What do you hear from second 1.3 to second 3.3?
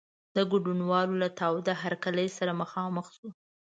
تاوده هرکلی سره مخامخ شو.